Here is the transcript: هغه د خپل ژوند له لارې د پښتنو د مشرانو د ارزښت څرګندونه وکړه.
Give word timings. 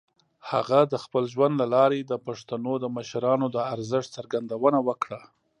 هغه 0.51 0.79
د 0.91 0.95
خپل 1.03 1.23
ژوند 1.33 1.53
له 1.61 1.67
لارې 1.75 1.99
د 2.05 2.13
پښتنو 2.27 2.73
د 2.79 2.85
مشرانو 2.97 3.45
د 3.55 3.57
ارزښت 3.73 4.09
څرګندونه 4.17 4.79
وکړه. 4.87 5.21